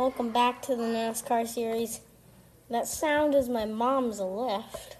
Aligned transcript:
Welcome 0.00 0.30
back 0.30 0.62
to 0.62 0.74
the 0.74 0.84
NASCAR 0.84 1.46
series. 1.46 2.00
That 2.70 2.88
sound 2.88 3.34
is 3.34 3.50
my 3.50 3.66
mom's 3.66 4.18
lift. 4.18 4.96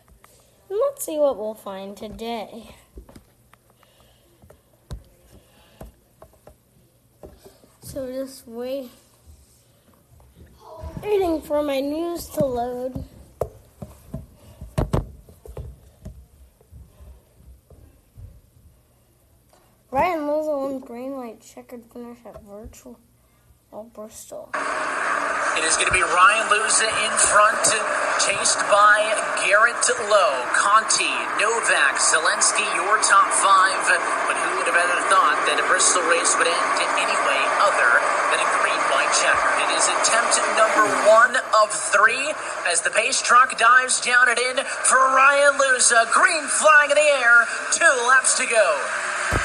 And 0.69 0.79
let's 0.79 1.07
see 1.07 1.19
what 1.19 1.38
we'll 1.38 1.54
find 1.54 1.96
today. 1.96 2.75
So 7.81 8.12
just 8.12 8.46
wait 8.46 8.91
waiting 11.02 11.40
for 11.40 11.62
my 11.62 11.80
news 11.80 12.26
to 12.34 12.44
load. 12.44 13.02
Ryan 19.90 20.20
Luza 20.20 20.60
won 20.60 20.78
green 20.80 21.12
white 21.12 21.40
checkered 21.40 21.86
finish 21.90 22.18
at 22.26 22.42
virtual 22.42 23.00
Oh, 23.71 23.87
Bristol. 23.95 24.50
It 25.55 25.62
is 25.62 25.79
going 25.79 25.87
to 25.87 25.95
be 25.95 26.02
Ryan 26.02 26.47
Luza 26.51 26.91
in 26.91 27.15
front, 27.30 27.62
chased 28.19 28.59
by 28.66 28.98
Garrett 29.47 29.78
Lowe, 30.11 30.42
Conti, 30.59 31.06
Novak, 31.38 31.95
Zalenski, 32.02 32.66
your 32.75 32.98
top 33.06 33.30
five. 33.38 33.78
But 34.27 34.34
who 34.42 34.59
would 34.59 34.66
have 34.66 34.75
ever 34.75 34.98
thought 35.06 35.38
that 35.47 35.62
a 35.62 35.66
Bristol 35.70 36.02
race 36.11 36.34
would 36.34 36.51
end 36.51 36.77
in 36.83 36.91
any 36.98 37.14
way 37.30 37.42
other 37.62 38.02
than 38.34 38.42
a 38.42 38.48
green 38.59 38.83
white 38.91 39.14
checkered? 39.14 39.55
It 39.62 39.70
is 39.78 39.87
attempt 39.87 40.42
number 40.59 40.91
one 41.06 41.39
of 41.62 41.70
three 41.70 42.27
as 42.66 42.83
the 42.83 42.91
pace 42.91 43.23
truck 43.23 43.55
dives 43.55 44.02
down 44.02 44.34
and 44.34 44.39
in 44.50 44.56
for 44.66 44.98
Ryan 44.98 45.55
Luza. 45.62 46.11
Green 46.11 46.42
flag 46.59 46.91
in 46.91 46.98
the 46.98 47.11
air, 47.23 47.47
two 47.70 47.95
laps 48.11 48.34
to 48.42 48.50
go. 48.50 48.66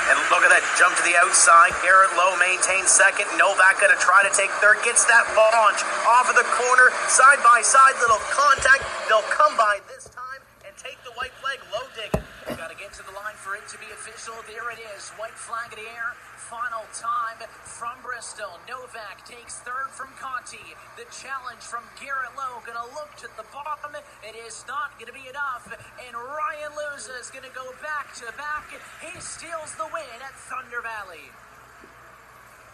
And 0.05 0.15
look 0.29 0.45
at 0.45 0.53
that 0.53 0.65
jump 0.77 0.93
to 0.97 1.03
the 1.05 1.17
outside. 1.17 1.73
Garrett 1.81 2.13
Lowe 2.13 2.37
maintains 2.37 2.93
second. 2.93 3.25
Novak 3.41 3.81
going 3.81 3.89
to 3.89 3.97
try 3.97 4.21
to 4.21 4.31
take 4.33 4.53
third. 4.61 4.77
Gets 4.85 5.05
that 5.09 5.25
launch 5.33 5.81
off 6.05 6.29
of 6.29 6.37
the 6.37 6.45
corner. 6.57 6.93
Side 7.09 7.41
by 7.41 7.61
side, 7.65 7.97
little 8.01 8.21
contact. 8.29 8.85
They'll 9.09 9.25
come 9.33 9.57
by 9.57 9.81
this 9.89 10.09
time 10.13 10.41
and 10.61 10.73
take 10.77 11.01
the 11.01 11.13
white 11.17 11.33
flag. 11.41 11.57
Low 11.73 11.85
digging. 11.97 12.25
Got 12.53 12.69
to 12.69 12.77
get 12.77 12.93
to 12.97 13.03
the 13.05 13.13
line 13.17 13.34
for 13.45 13.53
it 13.53 13.69
to 13.69 13.77
be 13.77 13.85
official. 13.93 14.33
There 14.49 14.73
it 14.73 14.81
is. 14.97 15.13
White 15.21 15.37
flag 15.37 15.69
in 15.69 15.77
the 15.77 15.85
air 15.85 16.17
final 16.49 16.81
time 16.97 17.37
from 17.61 17.93
Bristol. 18.01 18.57
Novak 18.65 19.21
takes 19.21 19.61
third 19.61 19.93
from 19.93 20.09
Conti. 20.17 20.73
The 20.97 21.05
challenge 21.13 21.61
from 21.61 21.85
Garrett 22.01 22.33
Lowe 22.33 22.65
going 22.65 22.73
to 22.73 22.89
look 22.97 23.13
to 23.21 23.29
the 23.37 23.45
bottom. 23.53 23.93
It 24.25 24.33
is 24.33 24.65
not 24.65 24.97
going 24.97 25.13
to 25.13 25.17
be 25.17 25.29
enough. 25.29 25.69
And 26.01 26.17
Ryan 26.17 26.73
Luza 26.73 27.13
is 27.21 27.29
going 27.29 27.45
to 27.45 27.53
go 27.53 27.69
back 27.85 28.17
to 28.17 28.33
back. 28.33 28.65
He 29.05 29.13
steals 29.21 29.77
the 29.77 29.85
win 29.93 30.17
at 30.25 30.33
Thunder 30.49 30.81
Valley. 30.81 31.29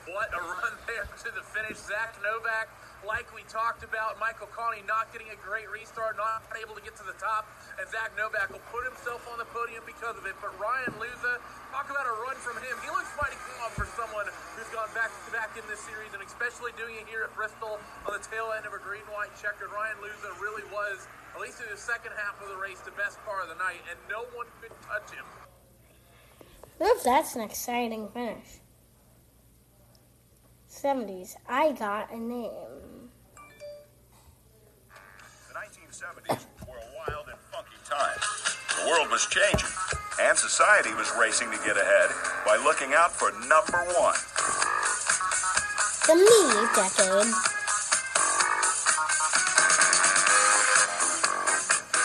What 0.07 0.31
a 0.31 0.39
run 0.39 0.79
there 0.87 1.03
to 1.03 1.29
the 1.35 1.43
finish. 1.51 1.83
Zach 1.83 2.15
Novak 2.23 2.71
like 3.07 3.29
we 3.33 3.41
talked 3.49 3.81
about, 3.81 4.21
Michael 4.21 4.49
Conti 4.53 4.85
not 4.85 5.09
getting 5.09 5.29
a 5.33 5.39
great 5.41 5.65
restart, 5.69 6.17
not 6.17 6.45
able 6.57 6.77
to 6.77 6.83
get 6.85 6.93
to 7.01 7.05
the 7.05 7.17
top, 7.17 7.49
and 7.81 7.85
Zach 7.89 8.13
Novak 8.13 8.53
will 8.53 8.63
put 8.69 8.85
himself 8.85 9.25
on 9.29 9.41
the 9.41 9.49
podium 9.49 9.81
because 9.85 10.17
of 10.17 10.25
it. 10.29 10.37
But 10.37 10.53
Ryan 10.61 10.93
Luza, 11.01 11.41
talk 11.73 11.89
about 11.89 12.05
a 12.05 12.15
run 12.21 12.37
from 12.37 12.61
him. 12.61 12.77
He 12.85 12.89
looks 12.93 13.09
mighty 13.17 13.37
calm 13.57 13.73
for 13.73 13.89
someone 13.97 14.29
who's 14.53 14.69
gone 14.69 14.89
back 14.93 15.09
to 15.09 15.29
back 15.33 15.53
in 15.57 15.65
this 15.65 15.81
series, 15.81 16.13
and 16.13 16.21
especially 16.21 16.71
doing 16.77 16.97
it 17.01 17.09
here 17.09 17.25
at 17.25 17.33
Bristol 17.33 17.81
on 18.05 18.11
the 18.13 18.23
tail 18.23 18.53
end 18.53 18.69
of 18.69 18.73
a 18.77 18.81
green-white 18.81 19.33
checkered. 19.37 19.73
Ryan 19.73 19.97
Luza 19.99 20.29
really 20.37 20.65
was, 20.69 21.09
at 21.33 21.41
least 21.41 21.61
in 21.61 21.69
the 21.73 21.79
second 21.79 22.13
half 22.17 22.37
of 22.37 22.47
the 22.53 22.59
race, 22.61 22.81
the 22.85 22.95
best 22.95 23.17
part 23.25 23.41
of 23.41 23.49
the 23.49 23.59
night, 23.59 23.81
and 23.89 23.97
no 24.05 24.29
one 24.37 24.45
could 24.61 24.73
touch 24.85 25.09
him. 25.13 25.25
Oof, 26.81 27.03
that's 27.03 27.35
an 27.35 27.41
exciting 27.41 28.09
finish. 28.09 28.61
70s, 30.71 31.35
I 31.49 31.73
got 31.73 32.09
a 32.13 32.17
name. 32.17 33.11
The 35.49 35.53
1970s 35.53 36.47
were 36.65 36.79
a 36.79 36.89
wild 36.95 37.27
and 37.27 37.37
funky 37.51 37.75
time. 37.83 38.17
The 38.79 38.89
world 38.89 39.11
was 39.11 39.27
changing, 39.27 39.67
and 40.21 40.37
society 40.37 40.95
was 40.95 41.11
racing 41.19 41.51
to 41.51 41.57
get 41.67 41.75
ahead 41.75 42.09
by 42.47 42.55
looking 42.63 42.93
out 42.95 43.11
for 43.11 43.31
number 43.51 43.83
one. 43.99 44.15
The 46.07 46.15
me 46.15 46.39
decade. 46.71 47.27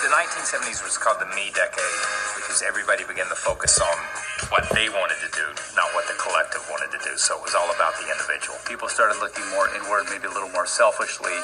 The 0.03 0.11
1970s 0.11 0.83
was 0.83 0.99
called 0.99 1.21
the 1.21 1.31
me 1.39 1.55
decade 1.55 1.99
because 2.35 2.65
everybody 2.67 3.05
began 3.07 3.29
to 3.29 3.39
focus 3.39 3.81
on 3.81 4.16
what 4.51 4.69
they 4.71 4.89
wanted 4.89 5.19
to 5.23 5.31
do, 5.35 5.47
not 5.75 5.91
what 5.95 6.07
the 6.07 6.15
collective 6.19 6.63
wanted 6.71 6.91
to 6.95 7.01
do. 7.03 7.17
So 7.19 7.37
it 7.39 7.43
was 7.43 7.55
all 7.55 7.67
about 7.75 7.95
the 7.99 8.07
individual. 8.07 8.59
People 8.67 8.89
started 8.89 9.19
looking 9.19 9.43
more 9.51 9.69
inward, 9.75 10.07
maybe 10.11 10.27
a 10.27 10.35
little 10.35 10.51
more 10.51 10.67
selfishly 10.67 11.35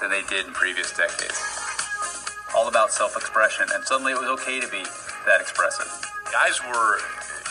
than 0.00 0.10
they 0.10 0.22
did 0.28 0.46
in 0.46 0.52
previous 0.52 0.92
decades. 0.96 1.36
All 2.56 2.68
about 2.68 2.92
self 2.92 3.16
expression, 3.16 3.66
and 3.74 3.84
suddenly 3.84 4.12
it 4.12 4.18
was 4.18 4.28
okay 4.40 4.60
to 4.60 4.68
be 4.68 4.82
that 5.26 5.40
expressive. 5.40 5.86
Guys 6.32 6.58
were 6.66 6.98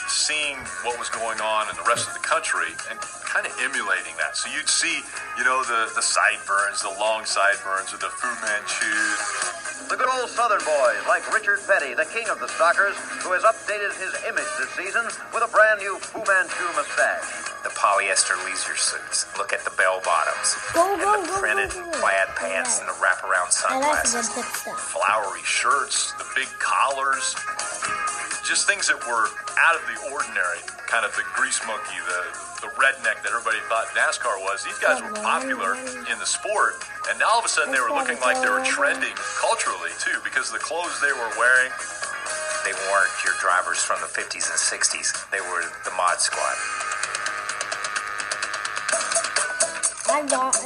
seeing 0.10 0.58
what 0.84 0.98
was 0.98 1.10
going 1.10 1.40
on 1.40 1.70
in 1.70 1.76
the 1.78 1.86
rest 1.88 2.08
of 2.08 2.14
the 2.14 2.19
country 2.40 2.72
and 2.88 2.96
kind 3.28 3.44
of 3.44 3.52
emulating 3.60 4.16
that. 4.16 4.32
So 4.32 4.48
you'd 4.48 4.72
see, 4.72 5.04
you 5.36 5.44
know, 5.44 5.60
the, 5.68 5.92
the 5.92 6.02
sideburns, 6.02 6.80
the 6.80 6.96
long 6.96 7.28
sideburns, 7.28 7.92
or 7.92 8.00
the 8.00 8.08
Fu 8.08 8.32
Manchu. 8.40 9.92
The 9.92 10.00
good 10.00 10.08
old 10.08 10.32
Southern 10.32 10.64
boys, 10.64 11.04
like 11.04 11.28
Richard 11.36 11.60
Petty, 11.68 11.92
the 12.00 12.08
king 12.08 12.32
of 12.32 12.40
the 12.40 12.48
Stalkers, 12.48 12.96
who 13.28 13.36
has 13.36 13.44
updated 13.44 13.92
his 14.00 14.16
image 14.24 14.48
this 14.56 14.72
season 14.72 15.04
with 15.36 15.44
a 15.44 15.52
brand 15.52 15.84
new 15.84 16.00
Fu 16.00 16.24
Manchu 16.24 16.64
mustache 16.80 17.50
the 17.64 17.70
polyester 17.76 18.40
leisure 18.48 18.80
suits. 18.80 19.28
Look 19.38 19.52
at 19.52 19.64
the 19.66 19.72
bell 19.76 20.00
bottoms. 20.06 20.56
Go, 20.74 20.94
and 20.94 21.02
the 21.02 21.28
go, 21.28 21.40
printed 21.44 21.72
go, 21.72 21.84
go, 21.84 22.00
plaid 22.00 22.32
pants 22.40 22.80
and 22.80 22.88
the 22.88 22.96
wraparound 23.04 23.52
sunglasses. 23.52 24.30
the 24.32 24.44
Flowery 24.44 25.44
shirts, 25.44 26.14
the 26.16 26.26
big 26.36 26.48
collars. 26.60 27.36
Just 28.50 28.66
things 28.66 28.90
that 28.90 28.98
were 29.06 29.30
out 29.62 29.78
of 29.78 29.86
the 29.86 30.10
ordinary. 30.10 30.58
Kind 30.90 31.06
of 31.06 31.14
the 31.14 31.22
grease 31.38 31.62
monkey, 31.70 32.02
the, 32.02 32.66
the 32.66 32.74
redneck 32.82 33.22
that 33.22 33.30
everybody 33.30 33.62
thought 33.70 33.86
NASCAR 33.94 34.42
was. 34.42 34.66
These 34.66 34.82
guys 34.82 34.98
were 35.06 35.14
popular 35.22 35.78
in 36.10 36.18
the 36.18 36.26
sport. 36.26 36.82
And 37.06 37.22
now 37.22 37.30
all 37.38 37.38
of 37.38 37.46
a 37.46 37.54
sudden 37.54 37.70
they 37.70 37.78
were 37.78 37.94
looking 37.94 38.18
like 38.26 38.42
they 38.42 38.50
were 38.50 38.66
trending 38.66 39.14
culturally 39.38 39.94
too 40.02 40.18
because 40.26 40.50
the 40.50 40.58
clothes 40.58 40.98
they 40.98 41.14
were 41.14 41.30
wearing. 41.38 41.70
They 42.66 42.74
weren't 42.90 43.14
your 43.22 43.38
drivers 43.38 43.86
from 43.86 44.02
the 44.02 44.10
50s 44.10 44.50
and 44.50 44.58
60s. 44.58 45.30
They 45.30 45.46
were 45.46 45.70
the 45.86 45.94
mod 45.94 46.18
squad. 46.18 46.58
I 50.10 50.26
got 50.26 50.58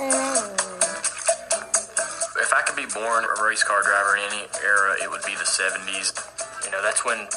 If 2.39 2.51
I 2.55 2.63
could 2.63 2.79
be 2.79 2.87
born 2.95 3.27
a 3.27 3.35
race 3.43 3.67
car 3.67 3.83
driver 3.83 4.15
in 4.15 4.23
any 4.31 4.47
era, 4.63 4.95
it 5.03 5.11
would 5.11 5.27
be 5.27 5.35
the 5.35 5.43
70s. 5.43 6.15
You 6.63 6.71
know, 6.71 6.79
that's 6.79 7.03
when 7.03 7.27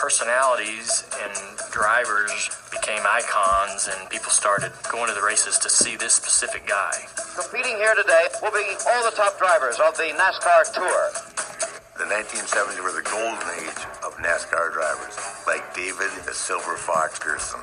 personalities 0.00 1.04
and 1.20 1.32
drivers 1.70 2.32
became 2.72 3.04
icons 3.04 3.84
and 3.92 4.08
people 4.08 4.32
started 4.32 4.72
going 4.90 5.06
to 5.06 5.14
the 5.14 5.20
races 5.20 5.58
to 5.58 5.68
see 5.68 5.94
this 5.94 6.14
specific 6.14 6.66
guy. 6.66 7.04
Competing 7.36 7.76
here 7.76 7.94
today 7.94 8.32
will 8.40 8.50
be 8.50 8.64
all 8.88 9.04
the 9.04 9.12
top 9.14 9.36
drivers 9.36 9.76
of 9.76 9.92
the 10.00 10.08
NASCAR 10.16 10.72
Tour. 10.72 11.12
The 12.00 12.08
1970s 12.08 12.80
were 12.80 12.96
the 12.96 13.04
golden 13.04 13.44
age 13.60 13.84
of 14.00 14.16
NASCAR 14.24 14.72
drivers, 14.72 15.20
like 15.46 15.68
David 15.76 16.08
the 16.24 16.32
Silver 16.32 16.80
Fox 16.80 17.20
Pearson, 17.20 17.60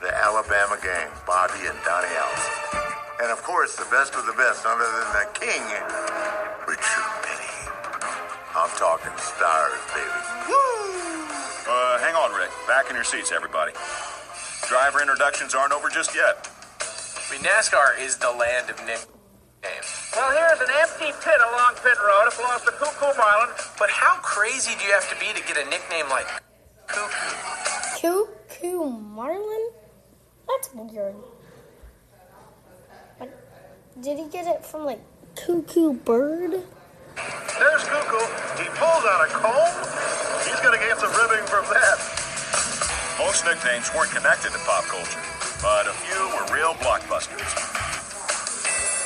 the 0.00 0.14
Alabama 0.14 0.78
gang, 0.78 1.10
Bobby 1.26 1.66
and 1.66 1.78
Donnie 1.82 2.14
Allison. 2.14 2.86
And 3.18 3.32
of 3.34 3.42
course, 3.42 3.74
the 3.74 3.90
best 3.90 4.14
of 4.14 4.24
the 4.30 4.36
best, 4.38 4.62
other 4.64 4.86
than 4.86 5.10
the 5.10 5.26
king, 5.34 5.62
Richard 6.70 7.10
Petty. 7.26 7.50
I'm 8.54 8.70
talking 8.78 9.12
stars, 9.18 9.82
baby. 9.90 10.54
Woo! 10.54 10.79
Uh, 11.70 11.98
hang 12.02 12.16
on, 12.16 12.34
Rick. 12.34 12.50
Back 12.66 12.90
in 12.90 12.96
your 12.96 13.04
seats, 13.04 13.30
everybody. 13.30 13.70
Driver 14.66 15.00
introductions 15.00 15.54
aren't 15.54 15.72
over 15.72 15.88
just 15.88 16.16
yet. 16.16 16.50
I 16.82 17.30
mean, 17.30 17.42
NASCAR 17.46 17.94
is 18.02 18.16
the 18.16 18.30
land 18.32 18.70
of 18.70 18.76
nicknames. 18.82 20.10
Well, 20.12 20.34
here's 20.34 20.58
an 20.58 20.74
empty 20.82 21.14
pit 21.22 21.38
along 21.38 21.78
pit 21.78 21.94
road. 22.02 22.26
It 22.26 22.36
belongs 22.36 22.62
to 22.62 22.72
Coo 22.72 22.90
Coo 22.98 23.16
Marlin. 23.16 23.54
But 23.78 23.88
how 23.88 24.16
crazy 24.16 24.72
do 24.80 24.84
you 24.84 24.90
have 24.90 25.08
to 25.10 25.16
be 25.22 25.30
to 25.32 25.46
get 25.46 25.64
a 25.64 25.70
nickname 25.70 26.08
like 26.10 26.26
Cuckoo? 26.88 28.00
Coo 28.00 28.28
Coo 28.48 28.90
Marlin? 28.90 29.70
That's 30.48 30.74
weird. 30.74 31.14
Did 34.00 34.18
he 34.18 34.28
get 34.28 34.48
it 34.48 34.66
from 34.66 34.86
like 34.86 35.00
Cuckoo 35.36 35.92
Bird? 35.92 36.50
There's 36.50 37.84
Cuckoo. 37.84 38.26
He 38.60 38.68
pulls 38.70 39.04
out 39.06 39.24
a 39.24 39.30
comb. 39.30 39.99
He's 40.60 40.68
going 40.68 40.78
to 40.78 40.84
get 40.84 41.00
some 41.00 41.08
ribbing 41.16 41.46
from 41.48 41.64
that. 41.72 41.96
Most 43.16 43.48
nicknames 43.48 43.88
weren't 43.96 44.12
connected 44.12 44.52
to 44.52 44.60
pop 44.68 44.84
culture, 44.84 45.24
but 45.64 45.88
a 45.88 45.94
few 46.04 46.20
were 46.36 46.44
real 46.52 46.76
blockbusters. 46.84 47.48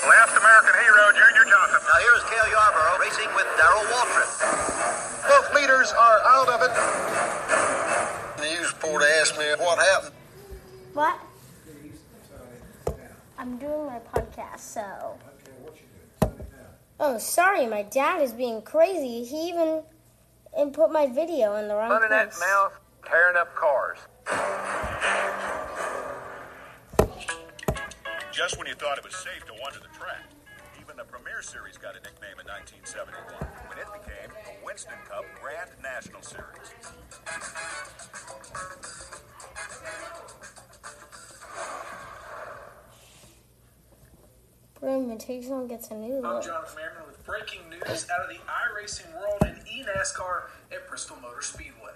Last 0.03 0.35
American 0.35 0.75
hero, 0.83 1.15
Junior 1.15 1.47
Johnson. 1.47 1.79
Now 1.79 1.99
here's 2.03 2.27
Cale 2.27 2.51
Yarborough 2.51 2.99
racing 2.99 3.31
with 3.39 3.47
Darrell 3.55 3.87
Waltrip. 3.87 4.31
Both 5.31 5.55
leaders 5.55 5.95
are 5.95 6.19
out 6.27 6.49
of 6.51 6.59
it. 6.67 6.75
The 8.43 8.51
news 8.51 8.75
reporter 8.75 9.07
asked 9.23 9.39
me 9.39 9.45
what 9.63 9.79
happened. 9.79 10.15
What? 10.93 11.21
I'm 13.39 13.59
doing 13.59 13.87
my 13.87 14.01
podcast, 14.13 14.59
so 14.59 14.83
Oh, 16.99 17.19
sorry, 17.19 17.67
my 17.67 17.83
dad 17.85 18.23
is 18.23 18.33
being 18.33 18.61
crazy. 18.61 19.23
He 19.23 19.51
even 19.51 19.83
put 20.73 20.91
my 20.91 21.07
video 21.07 21.57
in 21.57 21.69
the 21.69 21.75
wrong 21.75 21.91
Running 21.91 22.11
that 22.11 22.33
mouth, 22.39 22.79
tearing 23.07 23.37
up 23.37 23.55
cars. 23.55 23.99
Just 28.33 28.59
when 28.59 28.67
you 28.67 28.75
thought 28.75 28.99
it 28.99 29.05
was 29.05 29.15
safe 29.15 29.45
to 29.47 29.53
wander 29.63 29.79
the 29.79 29.97
track, 29.97 30.25
even 30.81 30.97
the 30.97 31.05
Premier 31.05 31.41
Series 31.43 31.77
got 31.77 31.95
a 31.95 32.01
nickname 32.03 32.39
in 32.41 32.47
1971 32.47 33.15
when 33.69 33.79
it 33.79 33.87
became 33.95 34.31
the 34.45 34.65
Winston 34.65 34.99
Cup 35.09 35.25
Grand 35.41 35.71
National 35.83 36.23
Series. 36.23 36.75
Pro 44.75 45.01
Invitational 45.01 45.69
gets 45.69 45.91
a 45.91 45.95
new 45.95 46.17
I'm 46.17 46.23
look. 46.23 46.45
Jonathan 46.45 46.77
Merriman 46.77 47.07
with 47.07 47.25
breaking 47.25 47.71
news 47.71 48.07
out 48.11 48.21
of 48.21 48.29
the 48.29 48.41
iRacing 48.51 49.15
world 49.15 49.39
and 49.47 49.54
eNASCAR 49.75 50.51
at 50.71 50.89
Bristol 50.89 51.17
Motor 51.21 51.43
Speedway. 51.43 51.91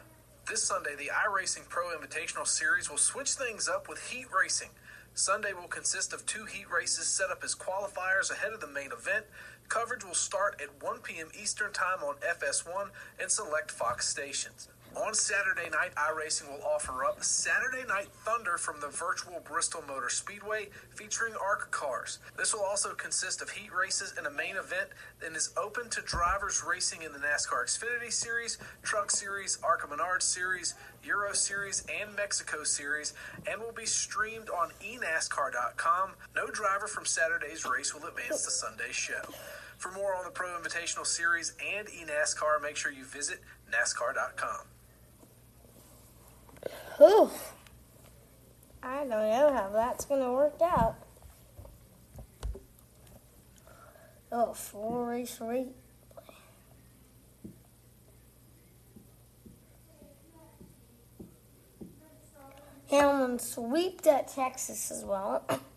This 0.49 0.65
Sunday, 0.65 0.97
the 0.99 1.13
iRacing 1.15 1.69
Pro 1.69 1.97
Invitational 1.97 2.47
Series 2.47 2.91
will 2.91 2.97
switch 2.97 3.33
things 3.35 3.69
up 3.69 3.89
with 3.89 4.11
heat 4.11 4.27
racing. 4.37 4.71
Sunday 5.15 5.53
will 5.53 5.69
consist 5.69 6.13
of 6.13 6.27
two 6.27 6.45
heat 6.45 6.69
races 6.69 7.07
set 7.07 7.31
up 7.31 7.45
as 7.45 7.55
qualifiers 7.55 8.33
ahead 8.33 8.53
of 8.53 8.61
the 8.61 8.67
main 8.67 8.91
event. 8.91 9.27
Coverage 9.69 10.05
will 10.05 10.15
start 10.15 10.61
at 10.63 10.83
1 10.83 11.01
p.m. 11.01 11.29
Eastern 11.41 11.73
Time 11.73 12.03
on 12.03 12.15
FS1 12.17 12.89
and 13.21 13.31
select 13.31 13.71
Fox 13.71 14.09
stations. 14.09 14.69
On 14.97 15.13
Saturday 15.13 15.69
night, 15.71 15.95
iRacing 15.95 16.49
will 16.49 16.65
offer 16.65 17.05
up 17.05 17.23
Saturday 17.23 17.87
Night 17.87 18.09
Thunder 18.25 18.57
from 18.57 18.81
the 18.81 18.89
virtual 18.89 19.41
Bristol 19.45 19.85
Motor 19.87 20.09
Speedway 20.09 20.71
featuring 20.95 21.35
ARC 21.35 21.71
cars. 21.71 22.19
This 22.37 22.55
will 22.55 22.65
also 22.65 22.95
consist 22.95 23.43
of 23.43 23.51
heat 23.51 23.73
races 23.73 24.15
and 24.17 24.27
a 24.27 24.31
main 24.31 24.57
event 24.57 24.89
and 25.25 25.37
is 25.37 25.53
open 25.57 25.91
to 25.91 26.01
drivers 26.01 26.65
racing 26.67 27.03
in 27.03 27.13
the 27.13 27.19
NASCAR 27.19 27.67
Xfinity 27.67 28.11
Series, 28.11 28.59
Truck 28.83 29.11
Series, 29.11 29.59
ARCA 29.63 29.87
Menard 29.87 30.23
Series, 30.23 30.75
Euro 31.05 31.33
Series, 31.35 31.85
and 32.01 32.17
Mexico 32.17 32.65
Series, 32.65 33.13
and 33.49 33.61
will 33.61 33.73
be 33.73 33.87
streamed 33.87 34.49
on 34.49 34.71
enascar.com. 34.83 36.13
No 36.35 36.47
driver 36.49 36.89
from 36.89 37.05
Saturday's 37.05 37.65
race 37.67 37.95
will 37.95 38.09
advance 38.09 38.45
to 38.47 38.51
Sunday's 38.51 38.97
show. 38.97 39.23
For 39.79 39.93
more 39.93 40.15
on 40.17 40.25
the 40.25 40.31
Pro 40.31 40.49
Invitational 40.49 41.07
Series 41.07 41.55
and 41.65 41.87
eNASCAR, 41.87 42.61
make 42.61 42.75
sure 42.75 42.91
you 42.91 43.05
visit 43.05 43.41
NASCAR.com. 43.73 44.67
Whew. 46.97 47.31
I 48.83 48.99
don't 48.99 49.09
know 49.09 49.53
how 49.53 49.71
that's 49.73 50.05
gonna 50.05 50.33
work 50.33 50.61
out. 50.61 50.97
Oh, 54.33 54.53
four 54.53 55.07
race 55.07 55.41
rate. 55.41 55.69
Hamlin 62.91 63.39
sweeped 63.39 64.07
at 64.07 64.29
Texas 64.29 64.91
as 64.91 65.05
well. 65.05 65.45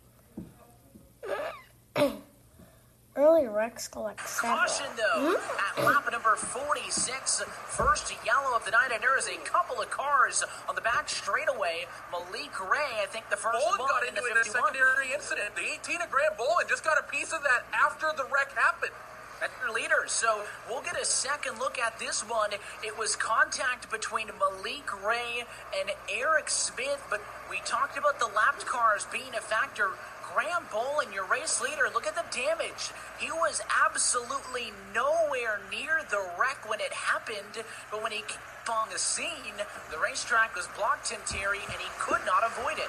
Early 3.31 3.47
wrecks 3.47 3.87
collect 3.87 4.27
several. 4.27 4.59
Caution 4.59 4.91
though, 4.99 5.31
hmm? 5.31 5.79
at 5.79 5.85
lap 5.87 6.03
number 6.11 6.35
46, 6.35 7.39
first 7.63 8.11
yellow 8.27 8.57
of 8.57 8.65
the 8.65 8.71
night, 8.71 8.91
and 8.91 8.99
there 8.99 9.17
is 9.17 9.31
a 9.31 9.39
couple 9.47 9.79
of 9.79 9.89
cars 9.89 10.43
on 10.67 10.75
the 10.75 10.83
back 10.83 11.07
straightaway. 11.07 11.87
Malik 12.11 12.51
Ray, 12.59 12.99
I 12.99 13.07
think 13.07 13.29
the 13.31 13.39
first 13.39 13.55
Bolin 13.55 13.79
one 13.79 13.87
got 13.87 14.03
in 14.03 14.19
into 14.19 14.27
it 14.27 14.35
in 14.35 14.37
a 14.37 14.43
secondary 14.43 15.15
incident. 15.15 15.55
The 15.55 15.63
18 15.63 16.03
of 16.03 16.11
Grant 16.11 16.35
Bolin 16.35 16.67
just 16.67 16.83
got 16.83 16.99
a 16.99 17.07
piece 17.07 17.31
of 17.31 17.39
that 17.47 17.63
after 17.71 18.11
the 18.19 18.27
wreck 18.27 18.51
happened. 18.51 18.91
That's 19.39 19.55
your 19.63 19.71
leader. 19.71 20.03
So 20.07 20.43
we'll 20.67 20.83
get 20.83 20.99
a 20.99 21.05
second 21.05 21.57
look 21.57 21.79
at 21.79 21.97
this 21.99 22.27
one. 22.27 22.51
It 22.83 22.99
was 22.99 23.15
contact 23.15 23.89
between 23.89 24.27
Malik 24.27 24.91
Ray 25.07 25.47
and 25.79 25.89
Eric 26.11 26.49
Smith, 26.49 26.99
but 27.09 27.23
we 27.49 27.63
talked 27.63 27.97
about 27.97 28.19
the 28.19 28.27
lapped 28.35 28.67
cars 28.67 29.07
being 29.11 29.33
a 29.39 29.41
factor. 29.41 29.95
Graham 30.33 30.63
Bolin, 30.71 31.13
your 31.13 31.25
race 31.25 31.59
leader, 31.59 31.91
look 31.93 32.07
at 32.07 32.15
the 32.15 32.23
damage. 32.31 32.95
He 33.19 33.31
was 33.31 33.61
absolutely 33.83 34.71
nowhere 34.95 35.59
near 35.67 36.01
the 36.09 36.23
wreck 36.39 36.63
when 36.69 36.79
it 36.79 36.93
happened, 36.93 37.65
but 37.91 38.01
when 38.01 38.11
he 38.11 38.23
came 38.23 38.39
on 38.71 38.87
the 38.93 38.99
scene, 38.99 39.57
the 39.91 39.99
racetrack 39.99 40.55
was 40.55 40.67
blocked, 40.77 41.09
Tim 41.09 41.19
Terry, 41.27 41.59
and 41.59 41.79
he 41.81 41.89
could 41.99 42.21
not 42.23 42.45
avoid 42.45 42.79
it. 42.79 42.87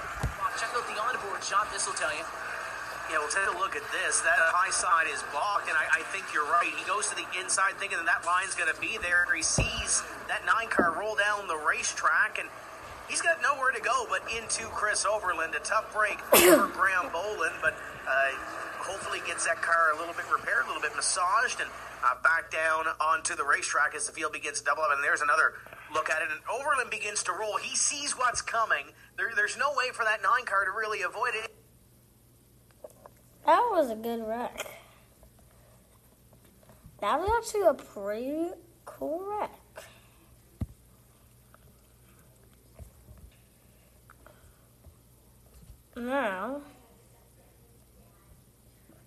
Check 0.60 0.70
out 0.76 0.86
the 0.86 1.00
onboard 1.00 1.42
shot, 1.42 1.66
this 1.72 1.86
will 1.86 1.98
tell 1.98 2.12
you. 2.12 2.22
Yeah, 3.10 3.18
well, 3.18 3.32
take 3.32 3.48
a 3.50 3.58
look 3.58 3.74
at 3.74 3.82
this. 3.90 4.20
That 4.22 4.38
high 4.54 4.70
side 4.70 5.10
is 5.10 5.24
blocked, 5.34 5.66
and 5.66 5.76
I, 5.76 6.00
I 6.00 6.02
think 6.14 6.30
you're 6.32 6.46
right. 6.46 6.70
He 6.70 6.84
goes 6.86 7.10
to 7.10 7.16
the 7.16 7.26
inside 7.40 7.74
thinking 7.82 7.98
that 7.98 8.06
that 8.06 8.22
line's 8.24 8.54
going 8.54 8.72
to 8.72 8.80
be 8.80 8.96
there. 9.02 9.26
He 9.34 9.42
sees 9.42 10.04
that 10.28 10.46
nine 10.46 10.68
car 10.70 10.94
roll 10.94 11.16
down 11.16 11.48
the 11.48 11.58
racetrack, 11.58 12.38
and 12.38 12.46
he's 13.08 13.20
got 13.22 13.40
nowhere 13.42 13.70
to 13.72 13.80
go 13.80 14.06
but 14.08 14.22
into 14.30 14.66
Chris 14.68 15.04
Overland. 15.04 15.54
A 15.54 15.60
tough 15.60 15.92
break 15.92 16.18
for 16.30 16.68
Graham 16.68 17.10
Bolin, 17.10 17.52
but 17.60 17.74
uh, 18.06 18.30
hopefully 18.78 19.20
gets 19.26 19.46
that 19.46 19.62
car 19.62 19.92
a 19.94 19.98
little 19.98 20.14
bit 20.14 20.24
repaired, 20.30 20.64
a 20.64 20.66
little 20.68 20.82
bit 20.82 20.94
massaged, 20.96 21.60
and 21.60 21.70
uh, 22.04 22.14
back 22.22 22.50
down 22.50 22.86
onto 23.00 23.34
the 23.34 23.44
racetrack 23.44 23.94
as 23.94 24.06
the 24.06 24.12
field 24.12 24.32
begins 24.32 24.60
to 24.60 24.64
double 24.64 24.82
up. 24.82 24.90
And 24.92 25.04
there's 25.04 25.20
another 25.20 25.54
look 25.94 26.10
at 26.10 26.22
it, 26.22 26.28
and 26.30 26.40
Overland 26.50 26.90
begins 26.90 27.22
to 27.24 27.32
roll. 27.32 27.56
He 27.58 27.76
sees 27.76 28.12
what's 28.12 28.42
coming. 28.42 28.86
There, 29.16 29.30
there's 29.36 29.56
no 29.56 29.72
way 29.76 29.90
for 29.92 30.04
that 30.04 30.22
nine 30.22 30.44
car 30.44 30.64
to 30.64 30.70
really 30.70 31.02
avoid 31.02 31.34
it. 31.34 31.54
That 33.46 33.68
was 33.72 33.90
a 33.90 33.96
good 33.96 34.26
wreck. 34.26 34.66
That 37.00 37.18
was 37.18 37.28
actually 37.36 37.66
a 37.66 37.74
pretty 37.74 38.50
cool 38.84 39.24
wreck. 39.28 39.50
Now, 46.02 46.62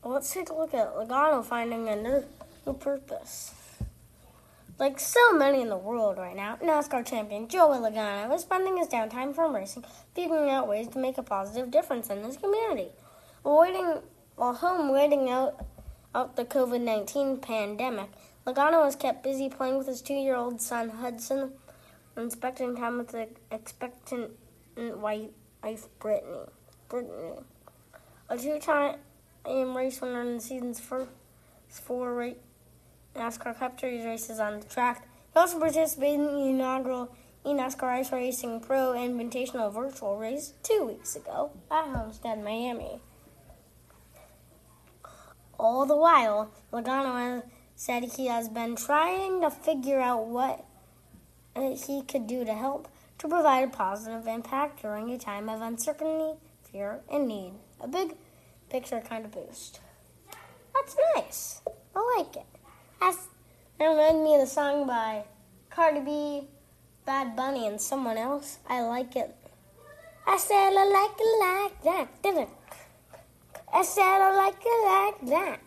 let's 0.01 0.33
take 0.33 0.50
a 0.50 0.53
look 0.53 0.74
at 0.74 0.95
Logano 0.95 1.44
finding 1.44 1.89
a 1.89 1.95
new, 1.97 2.24
new 2.65 2.74
purpose. 2.74 3.53
Like 4.80 4.97
so 5.00 5.33
many 5.33 5.62
in 5.62 5.68
the 5.68 5.77
world 5.77 6.18
right 6.18 6.36
now, 6.36 6.57
NASCAR 6.63 7.06
champion 7.06 7.50
Joey 7.50 7.80
Logano 7.80 8.33
is 8.33 8.44
spending 8.44 8.77
his 8.77 8.88
downtime 8.88 9.36
from 9.36 9.53
racing, 9.53 9.83
figuring 10.13 10.50
out 10.50 10.69
ways 10.69 10.88
to 10.89 11.00
make 11.00 11.18
a 11.18 11.24
positive 11.24 11.69
difference 11.69 12.09
in 12.09 12.24
his 12.24 12.38
community. 12.38 12.88
Waiting, 13.44 14.00
while 14.38 14.53
home 14.53 14.89
waiting 14.94 15.30
out 15.30 15.65
out 16.13 16.38
the 16.38 16.45
COVID 16.45 16.80
nineteen 16.80 17.37
pandemic, 17.40 18.09
Logano 18.47 18.85
was 18.85 18.95
kept 18.95 19.21
busy 19.21 19.49
playing 19.49 19.78
with 19.78 19.87
his 19.87 20.02
two-year-old 20.02 20.61
son 20.61 20.90
Hudson, 20.90 21.52
and 22.16 22.31
spending 22.31 22.78
time 22.78 22.99
with 22.99 23.09
the 23.09 23.28
expectant 23.52 24.31
wife, 24.78 25.31
wife 25.61 25.87
Brittany. 25.99 26.45
Brittany, 26.95 27.33
a 28.30 28.37
two-time 28.37 28.95
race 29.75 29.99
winner 29.99 30.21
in 30.21 30.35
the 30.35 30.42
season's 30.42 30.80
first 30.80 31.09
four 31.68 32.31
NASCAR 33.14 33.59
Cup 33.59 33.78
Series 33.78 34.06
races 34.06 34.40
on 34.40 34.61
the 34.61 34.66
track. 34.66 35.06
He 35.33 35.40
also 35.40 35.59
participated 35.59 36.21
in 36.21 36.25
the 36.28 36.47
inaugural 36.47 37.14
eNASCAR 37.45 37.99
iRacing 37.99 38.66
Pro 38.66 38.94
Invitational 38.94 39.73
Virtual 39.73 40.16
Race 40.18 40.54
two 40.64 40.85
weeks 40.85 41.18
ago 41.18 41.52
at 41.69 41.85
Homestead, 41.90 42.42
Miami. 42.42 43.02
All 45.59 45.85
the 45.85 45.97
while, 45.97 46.49
Logano 46.71 47.44
said 47.75 48.06
he 48.06 48.28
has 48.28 48.47
been 48.47 48.78
trying 48.78 49.42
to 49.42 49.52
figure 49.52 49.99
out 49.99 50.28
what 50.28 50.64
he 51.57 52.04
could 52.04 52.25
do 52.25 52.45
to 52.45 52.54
help 52.54 52.87
to 53.18 53.28
provide 53.28 53.66
a 53.66 53.68
positive 53.68 54.28
impact 54.28 54.81
during 54.81 55.09
a 55.11 55.18
time 55.18 55.49
of 55.49 55.61
uncertainty, 55.61 56.40
fear, 56.75 56.99
and 57.09 57.25
need. 57.27 57.53
A 57.79 57.87
big 57.87 58.15
picture 58.69 58.99
kind 58.99 59.23
of 59.23 59.31
boost. 59.31 59.79
That's 60.73 60.97
nice. 61.15 61.61
I 61.95 62.17
like 62.17 62.35
it. 62.35 62.45
That's, 62.99 63.29
that 63.79 63.85
reminded 63.85 64.23
me 64.23 64.35
of 64.35 64.41
the 64.41 64.47
song 64.47 64.85
by 64.85 65.23
Cardi 65.69 66.01
B, 66.01 66.47
Bad 67.05 67.35
Bunny, 67.35 67.65
and 67.65 67.79
someone 67.79 68.17
else. 68.17 68.57
I 68.67 68.81
like 68.81 69.15
it. 69.15 69.33
I 70.27 70.37
said 70.37 70.73
I 70.75 70.85
like 70.85 71.17
it 71.17 71.39
like 71.39 71.83
that, 71.83 72.21
didn't 72.23 72.49
I 73.71 73.83
said 73.83 74.03
I 74.03 74.35
like 74.35 74.55
it 74.65 75.21
like 75.21 75.29
that. 75.29 75.59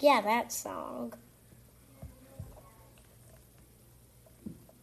Yeah, 0.00 0.20
that 0.20 0.52
song. 0.52 1.14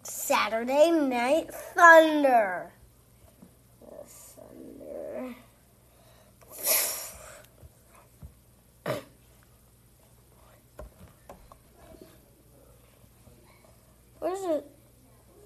Saturday 0.02 0.92
Night 0.92 1.54
Thunder. 1.54 2.72
The 3.82 4.06
Thunder. 4.08 5.36
What 14.30 14.38
is 14.38 14.46
the 14.46 14.64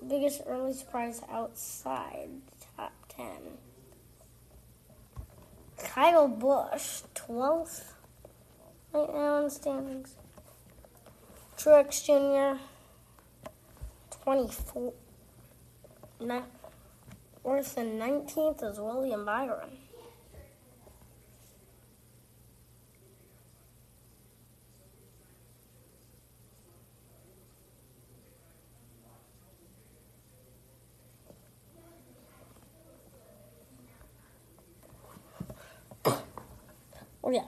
biggest 0.09 0.41
early 0.45 0.73
surprise 0.73 1.21
outside 1.31 2.27
the 2.49 2.65
top 2.75 2.91
10? 3.07 3.27
Kyle 5.77 6.27
Busch, 6.27 7.03
12th 7.15 7.93
right 8.91 9.13
now 9.13 9.45
in 9.45 9.49
standings. 9.49 10.17
Truex 11.57 12.03
Jr. 12.03 12.59
24. 14.25 14.93
Not 16.19 16.49
worse 17.41 17.71
than 17.71 17.97
19th 17.97 18.69
is 18.69 18.79
William 18.81 19.23
Byron. 19.23 19.77
Oh 37.23 37.29
yeah, 37.31 37.45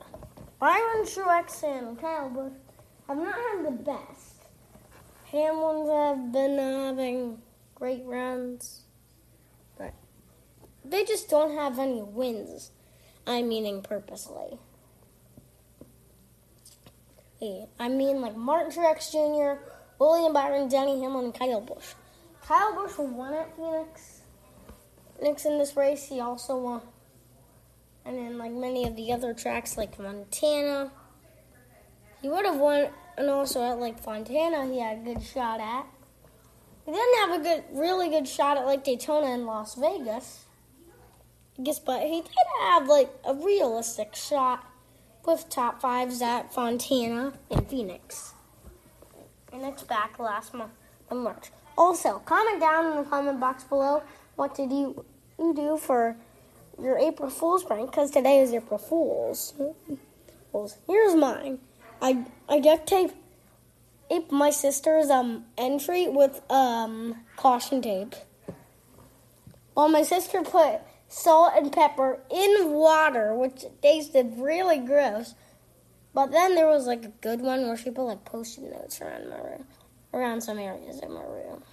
Byron 0.60 1.03
Truex 1.03 1.63
and 1.63 2.00
Kyle 2.00 2.29
Busch 2.29 2.53
have 3.08 3.17
not 3.17 3.36
had 3.36 3.65
the 3.65 3.72
best. 3.72 4.36
Hamlins 5.32 5.91
have 5.91 6.32
been 6.32 6.58
having 6.58 7.41
great 7.75 8.03
runs, 8.05 8.84
but 9.77 9.94
they 10.86 11.03
just 11.03 11.29
don't 11.29 11.55
have 11.58 11.77
any 11.77 12.01
wins. 12.01 12.72
I'm 13.27 13.50
meaning 13.50 13.82
purposely. 13.82 14.60
Yeah, 17.41 17.65
I 17.77 17.89
mean 17.89 18.22
like 18.22 18.38
Martin 18.38 18.72
Truex 18.72 19.12
Jr., 19.12 19.62
William 20.00 20.32
Byron, 20.32 20.70
Denny 20.70 21.01
Hamlin, 21.01 21.25
and 21.25 21.34
Kyle 21.34 21.60
Busch. 21.60 21.96
Kyle 22.41 22.74
Busch 22.75 22.98
won 22.98 23.34
at 23.34 23.53
Phoenix. 23.58 24.22
Phoenix 25.20 25.46
in 25.46 25.58
this 25.58 25.75
race, 25.75 26.08
he 26.08 26.22
also 26.22 26.58
won 26.58 26.82
and 28.05 28.17
then 28.17 28.38
like 28.38 28.51
many 28.51 28.88
of 28.88 28.95
the 28.95 29.12
other 29.12 29.33
tracks 29.33 29.77
like 29.77 30.00
Montana. 30.00 30.91
He 32.21 32.29
would 32.29 32.45
have 32.45 32.57
won, 32.57 32.88
and 33.17 33.29
also 33.29 33.63
at 33.63 33.79
like 33.79 34.00
Fontana, 34.00 34.65
he 34.67 34.79
had 34.79 35.00
a 35.00 35.01
good 35.01 35.24
shot 35.24 35.59
at. 35.59 35.85
He 36.85 36.91
didn't 36.91 37.29
have 37.29 37.39
a 37.39 37.43
good, 37.43 37.63
really 37.71 38.09
good 38.09 38.27
shot 38.27 38.57
at 38.57 38.65
like 38.65 38.83
Daytona 38.83 39.27
and 39.27 39.45
Las 39.45 39.75
Vegas. 39.75 40.45
I 41.57 41.63
guess, 41.63 41.79
but 41.79 42.01
he 42.01 42.21
did 42.21 42.31
have 42.62 42.88
like 42.88 43.09
a 43.25 43.33
realistic 43.33 44.15
shot 44.15 44.65
with 45.25 45.50
top 45.50 45.81
fives 45.81 46.21
at 46.21 46.53
Fontana 46.53 47.33
and 47.50 47.67
Phoenix. 47.67 48.33
And 49.51 49.63
it's 49.63 49.83
back 49.83 50.19
last 50.19 50.53
month 50.53 50.71
in 51.09 51.17
March. 51.17 51.50
Also, 51.77 52.19
comment 52.25 52.59
down 52.59 52.91
in 52.91 53.03
the 53.03 53.09
comment 53.09 53.39
box 53.39 53.63
below 53.63 54.03
what 54.35 54.53
did 54.53 54.71
you 54.71 55.05
you 55.39 55.53
do 55.53 55.77
for 55.77 56.15
your 56.82 56.98
April 56.98 57.29
Fool's 57.29 57.63
prank 57.63 57.91
because 57.91 58.12
today 58.12 58.39
is 58.39 58.53
April 58.53 58.77
Fool's. 58.77 59.53
Here's 60.88 61.15
mine. 61.15 61.60
I 62.01 62.25
I 62.48 62.60
duct 62.60 62.88
tape 62.88 63.12
my 64.32 64.50
sister's 64.50 65.10
um 65.10 65.46
entry 65.58 66.08
with 66.08 66.41
um 66.51 67.24
caution 67.36 67.82
tape. 67.82 68.15
Well, 69.75 69.89
my 69.89 70.03
sister 70.03 70.41
put 70.41 70.79
salt 71.10 71.53
and 71.55 71.72
pepper 71.72 72.20
in 72.32 72.72
water, 72.72 73.36
which 73.36 73.65
tasted 73.82 74.36
really 74.38 74.79
gross. 74.79 75.36
But 76.13 76.32
then 76.32 76.55
there 76.55 76.67
was 76.67 76.88
like 76.88 77.03
a 77.03 77.10
good 77.22 77.41
one 77.41 77.67
where 77.67 77.75
she 77.75 77.91
put 77.91 78.03
like 78.03 78.24
post-it 78.24 78.63
notes 78.63 79.01
around 79.01 79.29
my 79.29 79.38
room, 79.38 79.65
around 80.13 80.41
some 80.41 80.58
areas 80.58 81.00
in 81.01 81.13
my 81.13 81.24
room. 81.24 81.63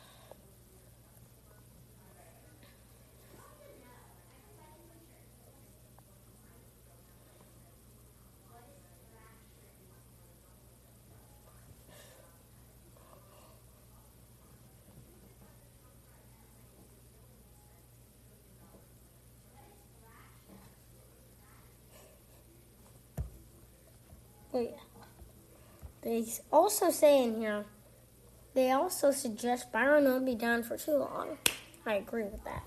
Wait. 24.52 24.74
They 26.02 26.24
also 26.52 26.90
say 26.90 27.24
in 27.24 27.40
here, 27.40 27.64
they 28.54 28.70
also 28.70 29.10
suggest 29.12 29.72
Byron 29.72 30.04
won't 30.04 30.26
be 30.26 30.34
down 30.34 30.62
for 30.62 30.76
too 30.76 30.98
long. 30.98 31.38
I 31.86 31.94
agree 31.94 32.24
with 32.24 32.44
that. 32.44 32.62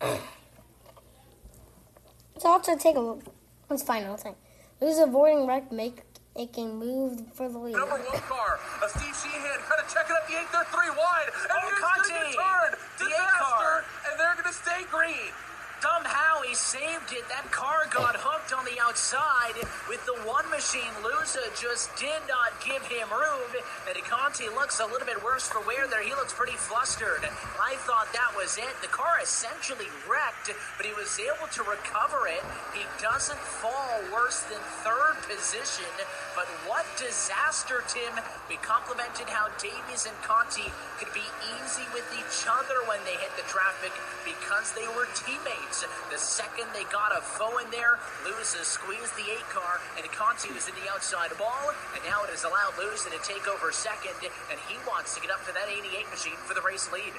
Let's 2.34 2.44
also 2.44 2.76
take 2.76 2.96
a 2.96 3.00
look. 3.00 3.22
Let's 3.68 3.82
final 3.82 4.16
thing. 4.16 4.34
Who's 4.80 4.98
avoiding 4.98 5.46
wreck 5.46 5.70
make, 5.70 6.02
making 6.34 6.78
move 6.78 7.22
for 7.34 7.48
the 7.48 7.58
lead? 7.58 7.76
Number 7.76 7.98
one 7.98 8.20
car, 8.22 8.58
a 8.82 8.88
Steve 8.88 9.14
Sheehan 9.14 9.60
kind 9.68 9.80
of 9.80 9.92
checking 9.92 10.16
up 10.16 10.26
the 10.26 10.34
8. 10.40 10.46
They're 10.50 10.64
three 10.72 10.90
wide. 10.96 11.28
And 11.28 11.52
oh, 11.52 11.68
he's 11.68 11.78
going 11.78 12.02
to 12.02 12.08
get 12.08 12.32
turned. 12.34 12.74
The 12.98 13.06
eight 13.14 13.36
car. 13.38 13.84
And 14.10 14.18
they're 14.18 14.34
going 14.34 14.48
to 14.48 14.56
stay 14.56 14.82
green. 14.90 15.30
Somehow 15.80 16.44
he 16.44 16.54
saved 16.54 17.12
it. 17.16 17.24
That 17.32 17.48
car 17.48 17.88
got 17.88 18.12
hooked 18.20 18.52
on 18.52 18.68
the 18.68 18.76
outside 18.84 19.56
with 19.88 20.04
the 20.04 20.12
one 20.28 20.44
machine. 20.52 20.92
Luza 21.00 21.40
just 21.56 21.88
did 21.96 22.20
not 22.28 22.52
give 22.60 22.84
him 22.84 23.08
room. 23.08 23.48
And 23.88 23.96
Conti 24.04 24.52
looks 24.52 24.80
a 24.80 24.86
little 24.92 25.08
bit 25.08 25.16
worse 25.24 25.48
for 25.48 25.64
wear 25.64 25.88
there. 25.88 26.04
He 26.04 26.12
looks 26.12 26.36
pretty 26.36 26.56
flustered. 26.60 27.24
I 27.56 27.80
thought 27.88 28.12
that 28.12 28.36
was 28.36 28.60
it. 28.60 28.76
The 28.84 28.92
car 28.92 29.24
essentially 29.24 29.88
wrecked, 30.04 30.52
but 30.76 30.84
he 30.84 30.92
was 30.92 31.16
able 31.16 31.48
to 31.48 31.62
recover 31.64 32.28
it. 32.28 32.44
He 32.76 32.84
doesn't 33.00 33.40
fall 33.40 34.04
worse 34.12 34.44
than 34.52 34.60
third 34.84 35.16
position. 35.24 35.88
But 36.36 36.44
what 36.68 36.84
disaster, 37.00 37.80
Tim. 37.88 38.20
We 38.52 38.60
complimented 38.60 39.32
how 39.32 39.48
Davies 39.56 40.04
and 40.04 40.16
Conti 40.20 40.68
could 41.00 41.12
be 41.16 41.24
easy 41.56 41.88
with 41.96 42.04
each 42.12 42.44
other 42.44 42.84
when 42.84 43.00
they 43.08 43.16
hit 43.16 43.32
the 43.40 43.46
traffic 43.48 43.94
because 44.26 44.74
they 44.76 44.84
were 44.92 45.08
teammates. 45.14 45.69
The 45.70 46.18
second 46.18 46.66
they 46.74 46.82
got 46.90 47.14
a 47.14 47.22
foe 47.22 47.62
in 47.62 47.70
there, 47.70 48.02
Luza 48.26 48.58
has 48.58 48.74
squeezed 48.74 49.14
the 49.14 49.30
eight 49.30 49.46
car, 49.54 49.78
and 49.94 50.02
Conti 50.10 50.50
was 50.50 50.66
in 50.66 50.74
the 50.74 50.90
outside 50.90 51.30
ball, 51.38 51.70
and 51.94 52.02
now 52.02 52.26
it 52.26 52.30
has 52.34 52.42
allowed 52.42 52.74
Luza 52.74 53.06
to 53.14 53.22
take 53.22 53.46
over 53.46 53.70
second, 53.70 54.18
and 54.50 54.58
he 54.66 54.74
wants 54.82 55.14
to 55.14 55.22
get 55.22 55.30
up 55.30 55.46
to 55.46 55.54
that 55.54 55.70
88 55.70 56.10
machine 56.10 56.38
for 56.42 56.58
the 56.58 56.64
race 56.66 56.90
lead. 56.90 57.14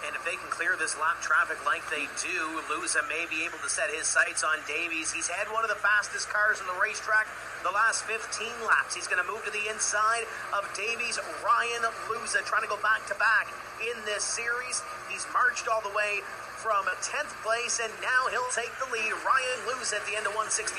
And 0.00 0.16
if 0.16 0.24
they 0.24 0.32
can 0.32 0.48
clear 0.48 0.80
this 0.80 0.96
lap 0.96 1.20
traffic 1.20 1.60
like 1.68 1.84
they 1.92 2.08
do, 2.24 2.64
Luza 2.72 3.04
may 3.04 3.28
be 3.28 3.44
able 3.44 3.60
to 3.60 3.68
set 3.68 3.92
his 3.92 4.08
sights 4.08 4.40
on 4.40 4.56
Davies. 4.64 5.12
He's 5.12 5.28
had 5.28 5.52
one 5.52 5.60
of 5.60 5.68
the 5.68 5.76
fastest 5.76 6.32
cars 6.32 6.56
on 6.56 6.72
the 6.72 6.80
racetrack 6.80 7.28
the 7.62 7.70
last 7.70 8.08
15 8.08 8.48
laps. 8.64 8.96
He's 8.96 9.04
going 9.04 9.20
to 9.20 9.28
move 9.28 9.44
to 9.44 9.52
the 9.52 9.68
inside 9.68 10.24
of 10.56 10.64
Davies. 10.72 11.20
Ryan 11.44 11.84
Luza 12.08 12.40
trying 12.48 12.64
to 12.64 12.72
go 12.72 12.80
back 12.80 13.04
to 13.12 13.14
back 13.20 13.52
in 13.84 13.96
this 14.08 14.24
series. 14.24 14.80
He's 15.12 15.26
marched 15.32 15.68
all 15.68 15.84
the 15.84 15.92
way 15.92 16.24
from 16.60 16.84
10th 16.84 17.32
place, 17.40 17.80
and 17.80 17.88
now 18.04 18.28
he'll 18.28 18.52
take 18.52 18.68
the 18.76 18.84
lead. 18.92 19.08
Ryan 19.24 19.60
Luza 19.64 19.96
at 19.96 20.04
the 20.04 20.12
end 20.12 20.28
of 20.28 20.36
165 20.36 20.76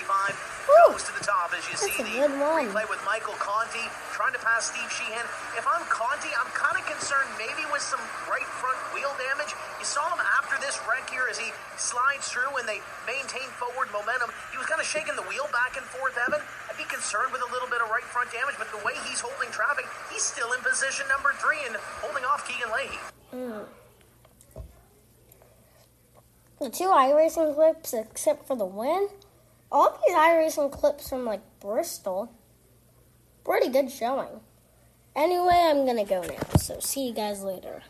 Woo. 0.69 0.93
goes 0.93 1.01
to 1.09 1.13
the 1.17 1.25
top 1.25 1.49
as 1.57 1.65
you 1.65 1.73
see 1.73 1.89
the 1.97 2.21
replay 2.29 2.85
with 2.85 3.01
Michael 3.01 3.33
Conti 3.41 3.81
trying 4.13 4.29
to 4.37 4.41
pass 4.45 4.69
Steve 4.69 4.85
Sheehan. 4.93 5.25
If 5.57 5.65
I'm 5.65 5.81
Conti, 5.89 6.29
I'm 6.37 6.53
kind 6.53 6.77
of 6.77 6.85
concerned 6.85 7.33
maybe 7.41 7.65
with 7.73 7.81
some 7.81 8.01
right 8.29 8.45
front 8.61 8.77
wheel 8.93 9.09
damage. 9.17 9.57
You 9.81 9.85
saw 9.89 10.05
him 10.13 10.21
after 10.37 10.61
this 10.61 10.77
wreck 10.85 11.09
here 11.09 11.25
as 11.25 11.41
he 11.41 11.49
slides 11.81 12.29
through 12.29 12.53
and 12.61 12.69
they 12.69 12.85
maintain 13.09 13.49
forward 13.57 13.89
momentum. 13.89 14.29
He 14.53 14.61
was 14.61 14.69
kind 14.69 14.77
of 14.77 14.85
shaking 14.85 15.17
the 15.17 15.25
wheel 15.25 15.49
back 15.49 15.81
and 15.81 15.85
forth, 15.89 16.13
Evan. 16.13 16.45
I'd 16.69 16.77
be 16.77 16.85
concerned 16.85 17.33
with 17.33 17.41
a 17.41 17.49
little 17.49 17.69
bit 17.73 17.81
of 17.81 17.89
right 17.89 18.05
front 18.05 18.29
damage, 18.29 18.61
but 18.61 18.69
the 18.69 18.85
way 18.85 18.93
he's 19.09 19.17
holding 19.17 19.49
traffic, 19.49 19.89
he's 20.13 20.21
still 20.21 20.53
in 20.53 20.61
position 20.61 21.09
number 21.09 21.33
three 21.41 21.65
and 21.65 21.73
holding 22.05 22.21
off 22.29 22.45
Keegan 22.45 22.69
Leahy. 22.69 23.01
The 26.61 26.69
two 26.69 26.89
iRacing 26.89 27.55
clips 27.55 27.91
except 27.91 28.45
for 28.45 28.55
the 28.55 28.65
win. 28.65 29.07
All 29.71 29.99
these 30.05 30.15
iRacing 30.15 30.71
clips 30.71 31.09
from 31.09 31.25
like 31.25 31.41
Bristol. 31.59 32.31
Pretty 33.43 33.69
good 33.69 33.91
showing. 33.91 34.41
Anyway, 35.15 35.55
I'm 35.55 35.87
gonna 35.87 36.05
go 36.05 36.21
now, 36.21 36.57
so 36.57 36.79
see 36.79 37.07
you 37.07 37.13
guys 37.13 37.41
later. 37.41 37.81